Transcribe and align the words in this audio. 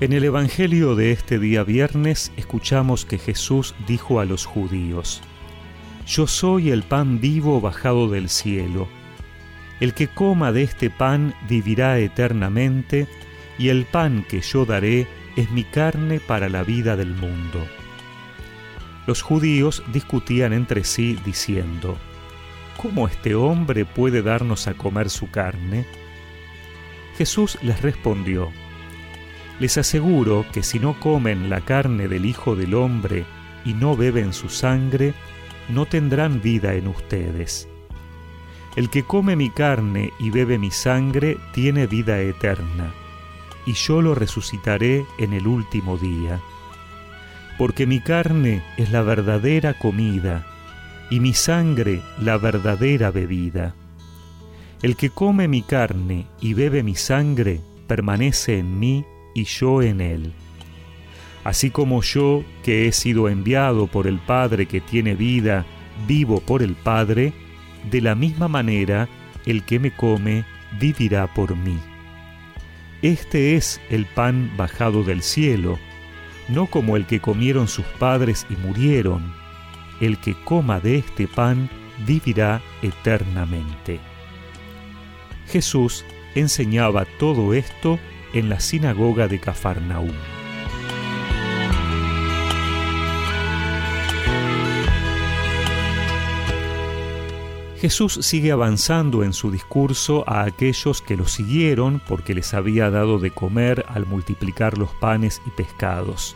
En 0.00 0.12
el 0.12 0.24
Evangelio 0.24 0.96
de 0.96 1.12
este 1.12 1.38
día 1.38 1.62
viernes 1.62 2.32
escuchamos 2.36 3.04
que 3.04 3.16
Jesús 3.16 3.76
dijo 3.86 4.18
a 4.18 4.24
los 4.24 4.44
judíos, 4.44 5.22
Yo 6.04 6.26
soy 6.26 6.70
el 6.70 6.82
pan 6.82 7.20
vivo 7.20 7.60
bajado 7.60 8.08
del 8.08 8.28
cielo. 8.28 8.88
El 9.78 9.94
que 9.94 10.08
coma 10.08 10.50
de 10.50 10.64
este 10.64 10.90
pan 10.90 11.32
vivirá 11.48 12.00
eternamente, 12.00 13.06
y 13.56 13.68
el 13.68 13.84
pan 13.84 14.26
que 14.28 14.40
yo 14.40 14.66
daré 14.66 15.06
es 15.36 15.52
mi 15.52 15.62
carne 15.62 16.18
para 16.18 16.48
la 16.48 16.64
vida 16.64 16.96
del 16.96 17.14
mundo. 17.14 17.64
Los 19.06 19.22
judíos 19.22 19.84
discutían 19.92 20.52
entre 20.52 20.82
sí 20.82 21.16
diciendo, 21.24 21.96
¿Cómo 22.82 23.06
este 23.06 23.36
hombre 23.36 23.84
puede 23.84 24.22
darnos 24.22 24.66
a 24.66 24.74
comer 24.74 25.08
su 25.08 25.30
carne? 25.30 25.86
Jesús 27.16 27.58
les 27.62 27.80
respondió, 27.80 28.50
les 29.60 29.78
aseguro 29.78 30.44
que 30.52 30.62
si 30.62 30.78
no 30.78 30.98
comen 30.98 31.48
la 31.48 31.60
carne 31.60 32.08
del 32.08 32.26
Hijo 32.26 32.56
del 32.56 32.74
Hombre 32.74 33.24
y 33.64 33.74
no 33.74 33.96
beben 33.96 34.32
su 34.32 34.48
sangre, 34.48 35.14
no 35.68 35.86
tendrán 35.86 36.42
vida 36.42 36.74
en 36.74 36.88
ustedes. 36.88 37.68
El 38.76 38.90
que 38.90 39.04
come 39.04 39.36
mi 39.36 39.50
carne 39.50 40.12
y 40.18 40.30
bebe 40.30 40.58
mi 40.58 40.70
sangre 40.70 41.38
tiene 41.52 41.86
vida 41.86 42.20
eterna, 42.20 42.92
y 43.66 43.74
yo 43.74 44.02
lo 44.02 44.14
resucitaré 44.14 45.06
en 45.18 45.32
el 45.32 45.46
último 45.46 45.96
día. 45.96 46.40
Porque 47.56 47.86
mi 47.86 48.00
carne 48.00 48.64
es 48.76 48.90
la 48.90 49.02
verdadera 49.02 49.74
comida, 49.74 50.44
y 51.08 51.20
mi 51.20 51.34
sangre 51.34 52.02
la 52.20 52.36
verdadera 52.36 53.12
bebida. 53.12 53.74
El 54.82 54.96
que 54.96 55.10
come 55.10 55.46
mi 55.46 55.62
carne 55.62 56.26
y 56.40 56.54
bebe 56.54 56.82
mi 56.82 56.96
sangre 56.96 57.60
permanece 57.86 58.58
en 58.58 58.78
mí 58.78 59.04
y 59.34 59.44
yo 59.44 59.82
en 59.82 60.00
él. 60.00 60.32
Así 61.44 61.70
como 61.70 62.00
yo, 62.02 62.42
que 62.62 62.88
he 62.88 62.92
sido 62.92 63.28
enviado 63.28 63.86
por 63.86 64.06
el 64.06 64.18
Padre 64.18 64.66
que 64.66 64.80
tiene 64.80 65.14
vida, 65.14 65.66
vivo 66.06 66.40
por 66.40 66.62
el 66.62 66.74
Padre, 66.74 67.32
de 67.90 68.00
la 68.00 68.14
misma 68.14 68.48
manera 68.48 69.08
el 69.44 69.64
que 69.64 69.78
me 69.78 69.90
come 69.94 70.44
vivirá 70.80 71.32
por 71.34 71.54
mí. 71.56 71.78
Este 73.02 73.56
es 73.56 73.80
el 73.90 74.06
pan 74.06 74.50
bajado 74.56 75.04
del 75.04 75.22
cielo, 75.22 75.78
no 76.48 76.66
como 76.66 76.96
el 76.96 77.06
que 77.06 77.20
comieron 77.20 77.68
sus 77.68 77.84
padres 77.98 78.46
y 78.48 78.56
murieron. 78.56 79.34
El 80.00 80.18
que 80.18 80.34
coma 80.44 80.80
de 80.80 80.96
este 80.96 81.28
pan 81.28 81.68
vivirá 82.06 82.62
eternamente. 82.82 84.00
Jesús 85.48 86.04
enseñaba 86.34 87.04
todo 87.18 87.52
esto 87.52 87.98
en 88.34 88.48
la 88.48 88.60
sinagoga 88.60 89.28
de 89.28 89.38
Cafarnaúm. 89.38 90.12
Jesús 97.80 98.18
sigue 98.22 98.50
avanzando 98.50 99.24
en 99.24 99.32
su 99.32 99.50
discurso 99.50 100.24
a 100.26 100.42
aquellos 100.44 101.02
que 101.02 101.16
lo 101.16 101.26
siguieron 101.26 102.00
porque 102.08 102.34
les 102.34 102.54
había 102.54 102.90
dado 102.90 103.18
de 103.18 103.30
comer 103.30 103.84
al 103.88 104.06
multiplicar 104.06 104.78
los 104.78 104.90
panes 104.94 105.40
y 105.46 105.50
pescados. 105.50 106.34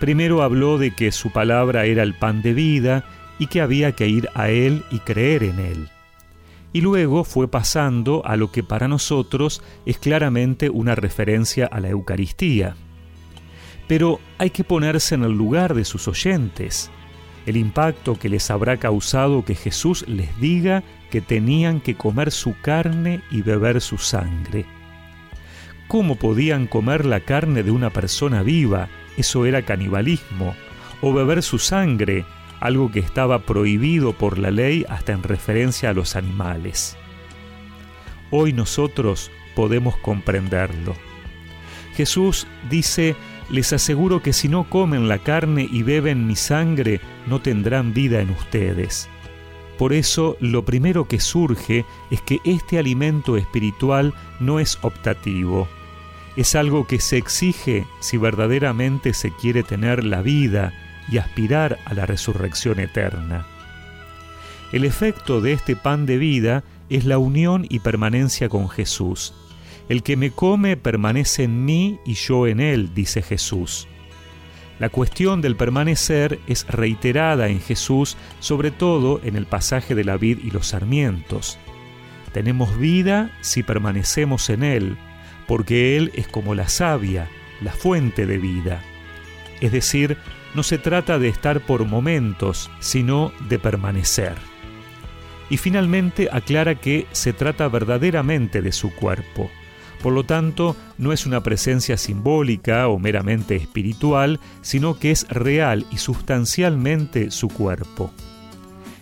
Primero 0.00 0.42
habló 0.42 0.76
de 0.76 0.90
que 0.90 1.12
su 1.12 1.30
palabra 1.30 1.86
era 1.86 2.02
el 2.02 2.14
pan 2.14 2.42
de 2.42 2.52
vida 2.52 3.04
y 3.38 3.46
que 3.46 3.62
había 3.62 3.92
que 3.92 4.06
ir 4.06 4.28
a 4.34 4.50
Él 4.50 4.84
y 4.90 4.98
creer 4.98 5.44
en 5.44 5.58
Él 5.58 5.93
y 6.74 6.80
luego 6.80 7.22
fue 7.22 7.46
pasando 7.46 8.20
a 8.26 8.36
lo 8.36 8.50
que 8.50 8.64
para 8.64 8.88
nosotros 8.88 9.62
es 9.86 9.96
claramente 9.96 10.70
una 10.70 10.96
referencia 10.96 11.66
a 11.66 11.78
la 11.78 11.88
Eucaristía. 11.88 12.74
Pero 13.86 14.18
hay 14.38 14.50
que 14.50 14.64
ponerse 14.64 15.14
en 15.14 15.22
el 15.22 15.30
lugar 15.30 15.74
de 15.74 15.84
sus 15.84 16.08
oyentes, 16.08 16.90
el 17.46 17.56
impacto 17.56 18.18
que 18.18 18.28
les 18.28 18.50
habrá 18.50 18.78
causado 18.78 19.44
que 19.44 19.54
Jesús 19.54 20.04
les 20.08 20.36
diga 20.40 20.82
que 21.12 21.20
tenían 21.20 21.80
que 21.80 21.94
comer 21.94 22.32
su 22.32 22.56
carne 22.60 23.22
y 23.30 23.42
beber 23.42 23.80
su 23.80 23.96
sangre. 23.96 24.66
¿Cómo 25.86 26.16
podían 26.16 26.66
comer 26.66 27.06
la 27.06 27.20
carne 27.20 27.62
de 27.62 27.70
una 27.70 27.90
persona 27.90 28.42
viva? 28.42 28.88
Eso 29.16 29.46
era 29.46 29.62
canibalismo. 29.62 30.56
O 31.02 31.12
beber 31.12 31.44
su 31.44 31.60
sangre, 31.60 32.24
algo 32.60 32.90
que 32.90 33.00
estaba 33.00 33.40
prohibido 33.40 34.12
por 34.12 34.38
la 34.38 34.50
ley 34.50 34.84
hasta 34.88 35.12
en 35.12 35.22
referencia 35.22 35.90
a 35.90 35.94
los 35.94 36.16
animales. 36.16 36.96
Hoy 38.30 38.52
nosotros 38.52 39.30
podemos 39.54 39.96
comprenderlo. 39.98 40.94
Jesús 41.94 42.46
dice, 42.70 43.14
les 43.50 43.72
aseguro 43.72 44.22
que 44.22 44.32
si 44.32 44.48
no 44.48 44.64
comen 44.64 45.08
la 45.08 45.18
carne 45.18 45.68
y 45.70 45.82
beben 45.82 46.26
mi 46.26 46.36
sangre, 46.36 47.00
no 47.26 47.40
tendrán 47.40 47.94
vida 47.94 48.20
en 48.20 48.30
ustedes. 48.30 49.08
Por 49.78 49.92
eso 49.92 50.36
lo 50.40 50.64
primero 50.64 51.06
que 51.06 51.20
surge 51.20 51.84
es 52.10 52.20
que 52.22 52.40
este 52.44 52.78
alimento 52.78 53.36
espiritual 53.36 54.14
no 54.40 54.60
es 54.60 54.78
optativo, 54.82 55.68
es 56.36 56.54
algo 56.56 56.86
que 56.86 57.00
se 57.00 57.16
exige 57.16 57.86
si 58.00 58.16
verdaderamente 58.16 59.14
se 59.14 59.30
quiere 59.30 59.62
tener 59.62 60.04
la 60.04 60.20
vida, 60.20 60.72
y 61.10 61.18
aspirar 61.18 61.78
a 61.84 61.94
la 61.94 62.06
resurrección 62.06 62.80
eterna. 62.80 63.46
El 64.72 64.84
efecto 64.84 65.40
de 65.40 65.52
este 65.52 65.76
pan 65.76 66.06
de 66.06 66.18
vida 66.18 66.64
es 66.90 67.04
la 67.04 67.18
unión 67.18 67.66
y 67.68 67.80
permanencia 67.80 68.48
con 68.48 68.68
Jesús. 68.68 69.34
El 69.88 70.02
que 70.02 70.16
me 70.16 70.30
come 70.30 70.76
permanece 70.76 71.44
en 71.44 71.64
mí 71.64 71.98
y 72.04 72.14
yo 72.14 72.46
en 72.46 72.60
él, 72.60 72.94
dice 72.94 73.22
Jesús. 73.22 73.86
La 74.78 74.88
cuestión 74.88 75.40
del 75.40 75.56
permanecer 75.56 76.40
es 76.48 76.66
reiterada 76.66 77.48
en 77.48 77.60
Jesús, 77.60 78.16
sobre 78.40 78.70
todo 78.70 79.20
en 79.22 79.36
el 79.36 79.46
pasaje 79.46 79.94
de 79.94 80.04
la 80.04 80.16
vid 80.16 80.38
y 80.42 80.50
los 80.50 80.68
sarmientos. 80.68 81.58
Tenemos 82.32 82.76
vida 82.76 83.30
si 83.40 83.62
permanecemos 83.62 84.50
en 84.50 84.64
Él, 84.64 84.96
porque 85.46 85.96
Él 85.96 86.10
es 86.14 86.26
como 86.26 86.56
la 86.56 86.68
savia, 86.68 87.28
la 87.60 87.70
fuente 87.70 88.26
de 88.26 88.38
vida. 88.38 88.82
Es 89.60 89.72
decir, 89.72 90.18
no 90.54 90.62
se 90.62 90.78
trata 90.78 91.18
de 91.18 91.28
estar 91.28 91.60
por 91.60 91.84
momentos, 91.84 92.70
sino 92.80 93.32
de 93.48 93.58
permanecer. 93.58 94.34
Y 95.50 95.56
finalmente 95.56 96.28
aclara 96.32 96.76
que 96.76 97.06
se 97.12 97.32
trata 97.32 97.68
verdaderamente 97.68 98.62
de 98.62 98.72
su 98.72 98.94
cuerpo. 98.94 99.50
Por 100.02 100.12
lo 100.12 100.24
tanto, 100.24 100.76
no 100.98 101.12
es 101.12 101.26
una 101.26 101.42
presencia 101.42 101.96
simbólica 101.96 102.88
o 102.88 102.98
meramente 102.98 103.56
espiritual, 103.56 104.38
sino 104.60 104.98
que 104.98 105.10
es 105.10 105.26
real 105.28 105.86
y 105.90 105.98
sustancialmente 105.98 107.30
su 107.30 107.48
cuerpo. 107.48 108.12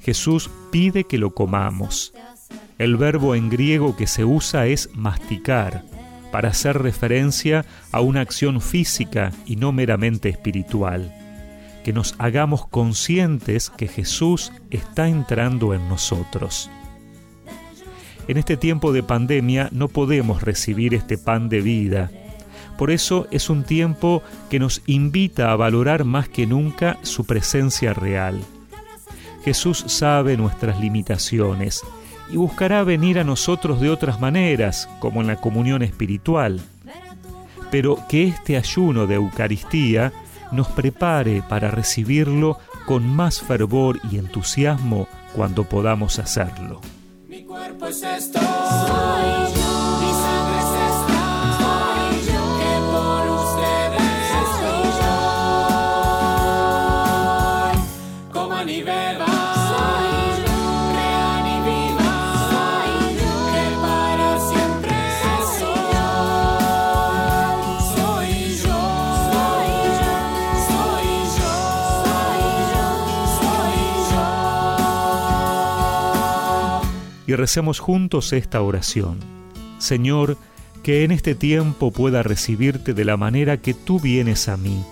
Jesús 0.00 0.50
pide 0.70 1.04
que 1.04 1.18
lo 1.18 1.34
comamos. 1.34 2.12
El 2.78 2.96
verbo 2.96 3.34
en 3.34 3.50
griego 3.50 3.96
que 3.96 4.06
se 4.06 4.24
usa 4.24 4.66
es 4.66 4.90
masticar, 4.94 5.84
para 6.36 6.50
hacer 6.50 6.82
referencia 6.82 7.64
a 7.92 8.02
una 8.02 8.20
acción 8.20 8.60
física 8.60 9.32
y 9.46 9.56
no 9.56 9.72
meramente 9.72 10.28
espiritual 10.28 11.10
que 11.82 11.94
nos 11.94 12.14
hagamos 12.18 12.66
conscientes 12.66 13.70
que 13.70 13.88
Jesús 13.88 14.52
está 14.68 15.08
entrando 15.08 15.72
en 15.72 15.88
nosotros. 15.88 16.70
En 18.28 18.36
este 18.36 18.58
tiempo 18.58 18.92
de 18.92 19.02
pandemia 19.02 19.70
no 19.72 19.88
podemos 19.88 20.42
recibir 20.42 20.92
este 20.92 21.16
pan 21.16 21.48
de 21.48 21.62
vida. 21.62 22.10
Por 22.76 22.90
eso 22.90 23.28
es 23.30 23.48
un 23.48 23.64
tiempo 23.64 24.22
que 24.50 24.58
nos 24.58 24.82
invita 24.84 25.52
a 25.52 25.56
valorar 25.56 26.04
más 26.04 26.28
que 26.28 26.46
nunca 26.46 26.98
su 27.00 27.24
presencia 27.24 27.94
real. 27.94 28.42
Jesús 29.42 29.84
sabe 29.86 30.36
nuestras 30.36 30.78
limitaciones 30.80 31.82
y 32.30 32.36
buscará 32.36 32.82
venir 32.84 33.18
a 33.18 33.24
nosotros 33.24 33.80
de 33.80 33.90
otras 33.90 34.20
maneras, 34.20 34.88
como 35.00 35.20
en 35.20 35.26
la 35.26 35.36
comunión 35.36 35.82
espiritual. 35.82 36.60
Pero 37.70 37.98
que 38.08 38.24
este 38.24 38.56
ayuno 38.56 39.06
de 39.06 39.16
Eucaristía 39.16 40.12
nos 40.52 40.68
prepare 40.68 41.42
para 41.48 41.70
recibirlo 41.70 42.58
con 42.86 43.06
más 43.06 43.40
fervor 43.40 44.00
y 44.10 44.18
entusiasmo 44.18 45.08
cuando 45.34 45.64
podamos 45.64 46.18
hacerlo. 46.18 46.80
Mi 47.28 47.42
cuerpo 47.44 47.88
es 47.88 48.02
esto. 48.02 48.45
Y 77.26 77.34
recemos 77.34 77.78
juntos 77.78 78.32
esta 78.32 78.62
oración. 78.62 79.18
Señor, 79.78 80.36
que 80.82 81.04
en 81.04 81.10
este 81.10 81.34
tiempo 81.34 81.90
pueda 81.90 82.22
recibirte 82.22 82.94
de 82.94 83.04
la 83.04 83.16
manera 83.16 83.56
que 83.56 83.74
tú 83.74 84.00
vienes 84.00 84.48
a 84.48 84.56
mí 84.56 84.84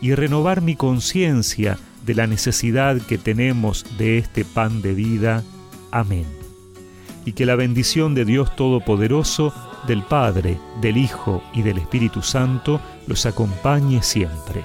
y 0.00 0.14
renovar 0.14 0.60
mi 0.60 0.76
conciencia 0.76 1.78
de 2.04 2.14
la 2.14 2.26
necesidad 2.26 3.00
que 3.00 3.18
tenemos 3.18 3.84
de 3.98 4.18
este 4.18 4.44
pan 4.44 4.82
de 4.82 4.94
vida. 4.94 5.42
Amén. 5.90 6.26
Y 7.24 7.32
que 7.32 7.46
la 7.46 7.56
bendición 7.56 8.14
de 8.14 8.24
Dios 8.24 8.54
Todopoderoso, 8.56 9.52
del 9.86 10.02
Padre, 10.02 10.58
del 10.80 10.96
Hijo 10.96 11.42
y 11.54 11.62
del 11.62 11.78
Espíritu 11.78 12.22
Santo 12.22 12.80
los 13.06 13.26
acompañe 13.26 14.02
siempre. 14.02 14.64